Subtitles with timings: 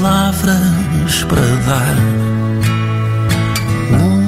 [0.00, 1.96] palavras para dar,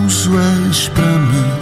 [0.05, 1.59] uso-as para me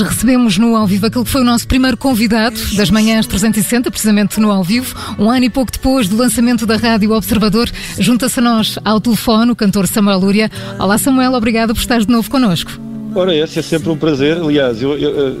[0.00, 4.40] recebemos no ao vivo aquele que foi o nosso primeiro convidado das manhãs 360, precisamente
[4.40, 4.94] no ao vivo.
[5.18, 9.52] Um ano e pouco depois do lançamento da Rádio Observador, junta-se a nós ao telefone
[9.52, 10.50] o cantor Samuel Lúria.
[10.78, 12.87] Olá Samuel, obrigado por estar de novo connosco.
[13.14, 14.36] Ora, esse é sempre um prazer.
[14.36, 15.32] Aliás, eu, eu, eh,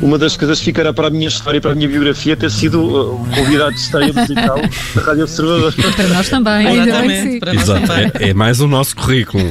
[0.00, 2.50] uma das coisas que ficará para a minha história e para a minha biografia ter
[2.50, 4.56] sido uh, o convidado de estreia musical
[4.94, 5.74] da Rádio Observador.
[5.96, 7.38] Para nós também, ainda bem que sim.
[7.40, 8.12] Para nós Exato, também.
[8.14, 9.44] É, é, mais o nosso currículo.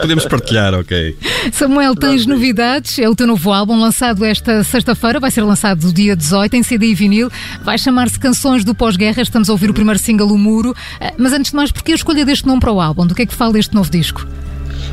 [0.00, 1.16] Podemos partilhar, ok.
[1.52, 2.98] Samuel, tens novidades?
[2.98, 6.62] É o teu novo álbum lançado esta sexta-feira, vai ser lançado no dia 18 em
[6.62, 7.30] CD e vinil.
[7.62, 9.22] Vai chamar-se Canções do Pós-Guerra.
[9.22, 10.74] Estamos a ouvir o primeiro single, O Muro.
[11.00, 13.06] Eh, mas antes de mais, porquê a escolha deste nome para o álbum?
[13.06, 14.26] Do que é que fala este novo disco?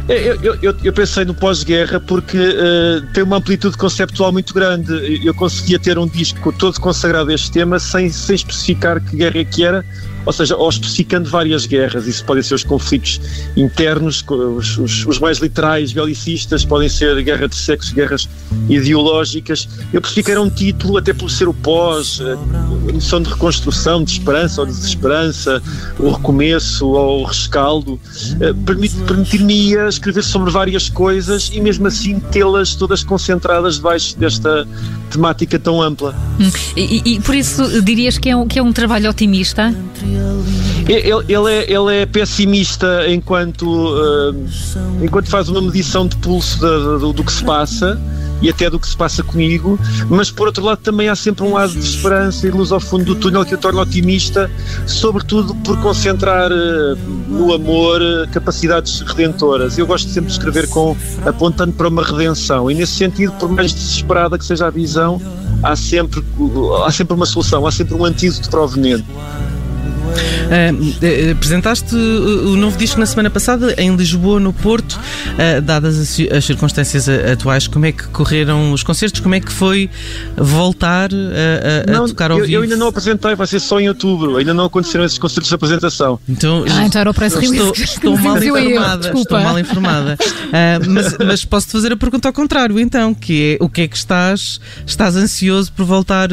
[0.10, 5.22] Eu, eu, eu, pensei no pós-guerra porque uh, tem uma amplitude conceptual muito grande.
[5.26, 9.40] Eu conseguia ter um disco todo consagrado a este tema sem, sem especificar que guerra
[9.40, 9.86] é que era,
[10.28, 12.06] ou seja, especificando várias guerras.
[12.06, 13.22] Isso podem ser os conflitos
[13.56, 18.28] internos, os, os, os, mais literais, belicistas, podem ser guerra de sexo, guerras
[18.68, 19.70] ideológicas.
[19.94, 24.04] Eu preferi que era um título, até por ser o pós, a noção de reconstrução,
[24.04, 25.64] de esperança ou de desesperança,
[25.98, 27.98] o recomeço ou o rescaldo,
[28.42, 28.54] eh,
[29.06, 34.68] permitir-me escrever sobre várias coisas e mesmo assim tê-las todas concentradas debaixo desta
[35.10, 36.14] temática tão ampla.
[36.38, 36.52] Hum.
[36.76, 39.74] E, e, por isso dirias que é um, que é um trabalho otimista?
[40.88, 44.36] Ele, ele, é, ele é pessimista enquanto, uh,
[45.04, 48.00] enquanto faz uma medição de pulso do, do que se passa
[48.42, 49.80] e até do que se passa comigo,
[50.10, 53.04] mas por outro lado também há sempre um lado de esperança e luz ao fundo
[53.04, 54.50] do túnel que o torna otimista,
[54.86, 56.96] sobretudo por concentrar uh,
[57.28, 59.78] no amor uh, capacidades redentoras.
[59.78, 60.96] Eu gosto sempre de escrever com
[61.26, 65.22] apontando para uma redenção e nesse sentido, por mais desesperada que seja a visão,
[65.64, 66.24] há sempre,
[66.86, 69.04] há sempre uma solução, há sempre um antídoto veneno.
[70.18, 74.94] Uh, apresentaste o novo disco na semana passada em Lisboa, no Porto.
[74.94, 79.20] Uh, dadas as, as, circunstâncias atuais, como é que correram os concertos?
[79.20, 79.90] Como é que foi
[80.36, 82.58] voltar a, a, não, a tocar ao eu, vivo?
[82.58, 84.38] Eu ainda não apresentei, vai ser só em outubro.
[84.38, 86.20] Ainda não aconteceram esses concertos de apresentação.
[86.28, 89.08] Então, ah, então era o press estou, estou mal informada.
[89.10, 90.18] Eu, estou mal informada.
[90.22, 93.88] Uh, mas, mas posso-te fazer a pergunta ao contrário, então, que é o que é
[93.88, 96.30] que estás, estás ansioso por voltar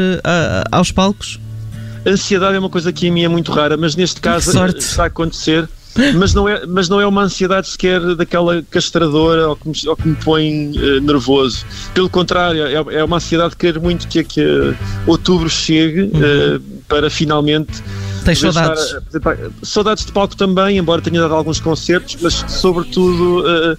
[0.70, 1.38] aos palcos?
[2.06, 5.06] Ansiedade é uma coisa que em mim é muito rara, mas neste caso está a
[5.06, 5.68] acontecer.
[6.16, 9.96] Mas não, é, mas não é uma ansiedade sequer daquela castradora ou que me, ou
[9.96, 11.64] que me põe uh, nervoso.
[11.94, 14.76] Pelo contrário, é, é, uma ansiedade de querer muito que, que uh,
[15.06, 16.56] outubro chegue uhum.
[16.56, 17.80] uh, para finalmente
[18.24, 18.96] Tens saudades?
[19.62, 23.76] saudades de palco também, embora tenha dado alguns concertos, mas sobretudo uh,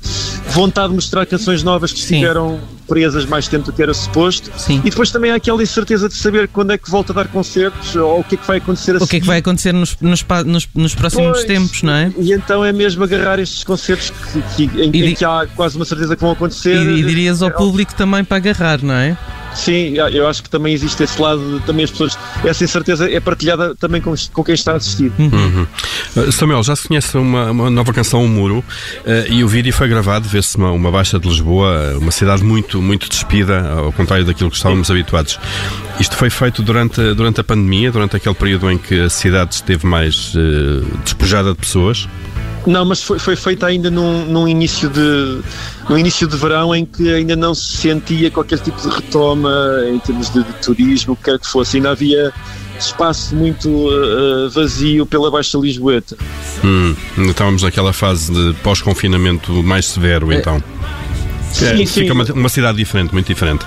[0.52, 2.16] vontade de mostrar canções novas que Sim.
[2.16, 4.52] estiveram presas mais tempo do que era suposto.
[4.58, 4.82] Sim.
[4.84, 7.96] E depois também há aquela incerteza de saber quando é que volta a dar concertos
[7.96, 9.98] ou o que é que vai acontecer a O que é que vai acontecer nos,
[10.00, 12.12] nos, nos, nos próximos pois, tempos, não é?
[12.18, 14.12] E então é mesmo agarrar estes concertos
[14.56, 16.76] que, que, em, em, que há quase uma certeza que vão acontecer.
[16.76, 19.18] E, e dirias ao público também para agarrar, não é?
[19.56, 23.74] Sim, eu acho que também existe esse lado, também as pessoas, essa incerteza é partilhada
[23.76, 25.12] também com, com quem está a assistir.
[25.18, 25.30] Uhum.
[25.32, 25.68] uhum.
[26.16, 29.74] Uh, Samuel, já se conhece uma, uma nova canção, O Muro, uh, e o vídeo
[29.74, 34.26] foi gravado, vê-se uma, uma baixa de Lisboa, uma cidade muito, muito despida, ao contrário
[34.26, 34.94] daquilo que estávamos Sim.
[34.94, 35.40] habituados.
[36.00, 39.88] Isto foi feito durante, durante a pandemia, durante aquele período em que a cidade esteve
[39.88, 42.08] mais uh, despojada de pessoas?
[42.66, 45.42] Não, mas foi, foi feita ainda num, num, início de,
[45.90, 49.52] num início de verão em que ainda não se sentia qualquer tipo de retoma
[49.88, 51.78] em termos de, de turismo, o que quer que fosse.
[51.78, 52.34] Ainda havia
[52.80, 56.18] espaço muito uh, vazio pela Baixa Lisboeta.
[56.64, 56.96] Hum,
[57.30, 60.38] estávamos naquela fase de pós-confinamento mais severo, é.
[60.38, 60.62] então.
[61.52, 61.86] Sim, é, sim.
[61.86, 63.66] Fica uma, uma cidade diferente, muito diferente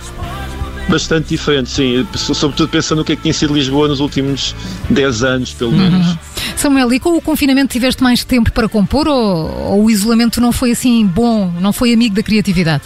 [0.88, 2.06] bastante diferente, sim.
[2.14, 4.55] Sobretudo pensando no que é que tinha sido Lisboa nos últimos
[4.90, 5.76] 10 anos, pelo uhum.
[5.78, 6.06] menos.
[6.08, 6.19] Uhum.
[6.58, 10.50] Samuel, e com o confinamento tiveste mais tempo para compor ou, ou o isolamento não
[10.50, 12.82] foi assim bom, não foi amigo da criatividade?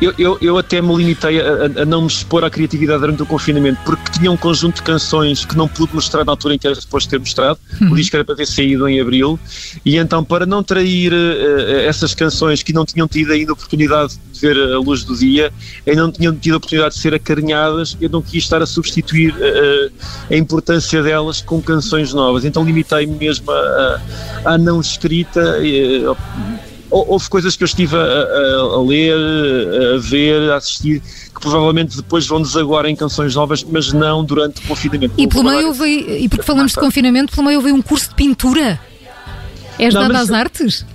[0.00, 3.26] Eu, eu, eu, até me limitei a, a, não me expor à criatividade durante o
[3.26, 6.66] confinamento, porque tinha um conjunto de canções que não pude mostrar na altura em que
[6.66, 7.58] era suposto ter mostrado.
[7.80, 7.92] Uhum.
[7.92, 9.38] O disco era para ter saído em abril,
[9.84, 14.40] e então, para não trair uh, essas canções que não tinham tido ainda oportunidade de
[14.40, 15.52] ver a luz do dia,
[15.86, 19.32] e não tinham tido a oportunidade de ser acarinhadas, eu não quis estar a substituir
[19.34, 19.92] uh,
[20.30, 22.44] a importância delas com canções novas.
[22.44, 23.46] Então, limitei-me mesmo
[24.44, 25.58] à não escrita.
[25.60, 26.16] Uh,
[26.94, 29.14] houve coisas que eu estive a, a, a, ler,
[29.94, 34.62] a ver, a assistir, que provavelmente depois vão desaguar em canções novas, mas não durante
[34.64, 35.14] o confinamento.
[35.18, 38.14] E pelo meio houve, e porque falamos de confinamento, pelo meio houve um curso de
[38.14, 38.80] pintura.
[39.78, 40.22] És dado mas...
[40.22, 40.86] às artes?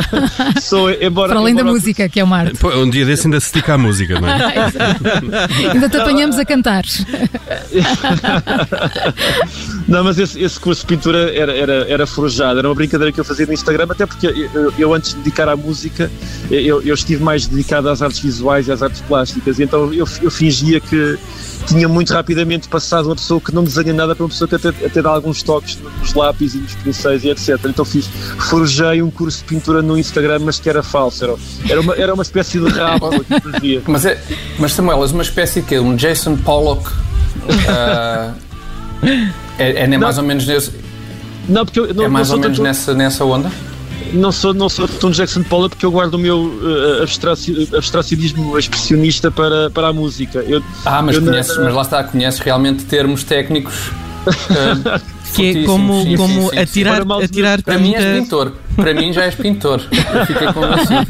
[0.62, 1.28] Sou, embora.
[1.28, 1.66] Para além embora...
[1.66, 2.66] da música, que é uma arte.
[2.66, 4.40] Um dia desse ainda se estica a música, não é?
[5.72, 6.84] ainda te apanhamos a cantar.
[9.86, 13.20] não, mas esse, esse, curso de pintura era, era, era forjado, era uma brincadeira que
[13.20, 16.10] eu fazia no Instagram, até porque eu, eu antes de dedicar à música,
[16.50, 20.08] eu, eu, estive mais dedicado às artes visuais e às artes plásticas, e então eu,
[20.22, 21.18] eu fingia que
[21.66, 24.68] tinha muito rapidamente passado uma pessoa que não desenha nada para uma pessoa que até,
[24.68, 27.58] até dá alguns toques nos lápis e nos pincéis e etc.
[27.66, 28.06] Então fiz,
[28.38, 31.34] forjei um curso de pintura no Instagram, mas que era falso, era,
[31.68, 33.82] era, uma, era uma espécie de rabo que fazia.
[33.86, 34.20] Mas, é,
[34.58, 35.78] mas Samuel, és uma espécie de quê?
[35.78, 36.88] Um Jason Pollock?
[36.88, 38.34] Uh,
[39.58, 40.72] é, é nem mais ou menos nesse.
[41.48, 42.64] Não, porque eu, não, é mais ou menos tanto...
[42.64, 43.50] nessa, nessa onda?
[44.12, 49.30] Não sou, não sou Tom Jackson Paula porque eu guardo o meu uh, abstracionismo expressionista
[49.30, 50.38] para, para a música.
[50.40, 53.88] Eu, ah, mas, eu conheces, mas lá está, conheces realmente termos técnicos.
[54.26, 58.52] Uh, que é como, sim, como sim, sim, atirar, atirar Para mim és pintor.
[58.76, 59.80] Para mim já és pintor.
[59.90, 61.06] Eu fiquei convencido.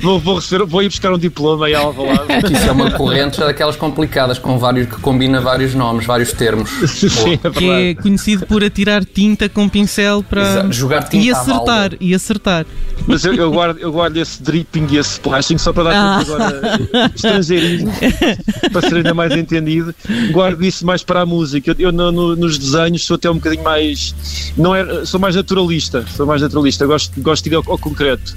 [0.00, 2.26] vou, vou, receber, vou ir buscar um diploma aí ao lado.
[2.52, 6.70] Isso é uma corrente daquelas complicadas, com vários, que combina vários nomes, vários termos.
[6.88, 10.42] Sim, é que é conhecido por atirar tinta com pincel para.
[10.42, 10.72] Exato.
[10.72, 12.66] Jogar tinta e acertar, e acertar.
[13.06, 16.18] Mas eu, eu, guardo, eu guardo esse dripping e esse splashing só para dar ah.
[16.20, 16.80] agora
[17.14, 17.92] estrangeirismo,
[18.72, 19.94] para ser ainda mais entendido.
[20.32, 21.70] Guardo isso mais para a música.
[21.70, 24.14] Eu, eu no, nos desenhos sou até um bocadinho mais.
[24.56, 26.04] Não é, sou mais naturalista.
[26.16, 26.86] Sou mais naturalista.
[26.86, 28.36] Gosto, gosto de ir ao, ao concreto.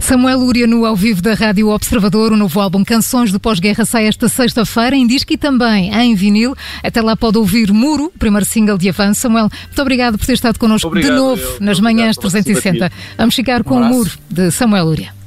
[0.00, 4.06] Samuel Lúria no ao vivo da Rádio Observador, o novo álbum Canções do Pós-Guerra sai
[4.06, 6.56] esta sexta-feira em disco e também em vinil.
[6.82, 9.20] Até lá pode ouvir Muro, primeiro single de avanço.
[9.20, 12.90] Samuel, muito obrigado por ter estado connosco obrigado, de novo eu, nas manhãs 360.
[13.16, 15.17] Vamos ficar com um o Muro de Samuel Lúria.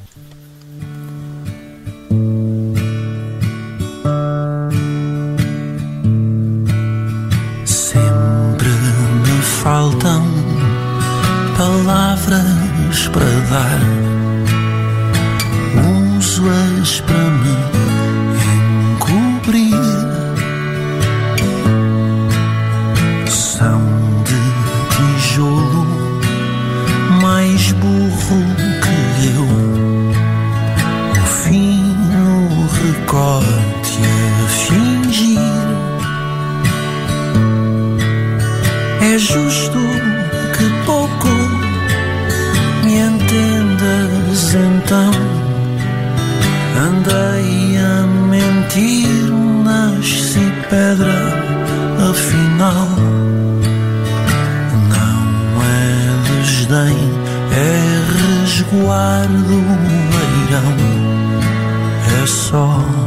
[13.12, 13.80] Para dar
[16.18, 17.56] uso-as para me
[18.94, 19.76] encobrir.
[23.28, 23.82] São
[24.24, 24.42] de
[24.96, 25.88] tijolo,
[27.22, 28.61] mais burro
[47.02, 49.32] Andei a mentir,
[49.64, 51.20] nasci pedra,
[52.12, 52.88] afinal.
[54.88, 56.98] Não é desdém,
[57.58, 57.74] é
[58.44, 59.58] resguardo,
[60.14, 60.78] leirão.
[62.22, 63.01] É só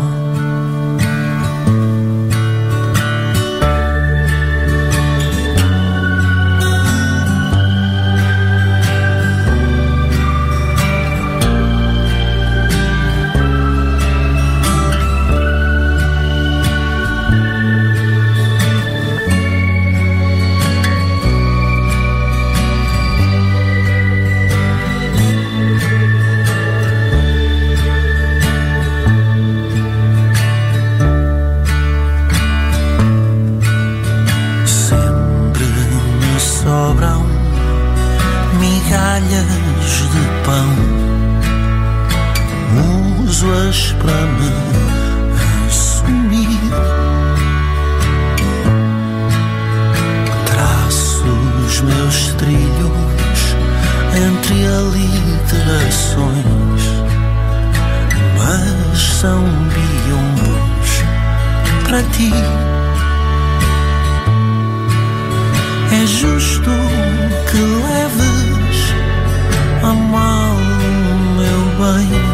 [44.01, 44.51] para me
[45.67, 46.61] assumir.
[50.47, 51.25] Traço
[51.67, 53.57] os meus trilhos
[54.17, 56.43] entre aliterações,
[58.39, 59.43] mas são
[59.75, 60.91] biombos
[61.87, 62.33] para ti.
[65.93, 66.71] É justo
[67.51, 68.95] que leves
[69.83, 70.59] a mal o
[71.37, 72.34] meu bem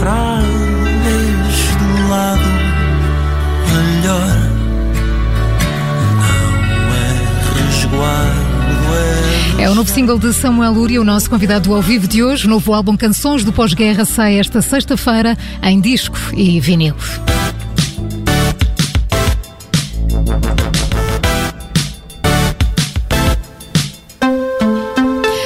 [0.00, 2.40] deste lado
[3.68, 4.32] melhor.
[6.16, 8.88] Não é resguardo,
[9.58, 9.64] é.
[9.64, 12.46] É o novo single de Samuel Luria, o nosso convidado ao vivo de hoje.
[12.46, 16.94] O novo álbum Canções do Pós-Guerra sai esta sexta-feira em disco e vinil.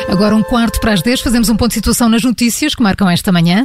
[0.08, 3.10] Agora um quarto para as 10, fazemos um ponto de situação nas notícias que marcam
[3.10, 3.64] esta manhã.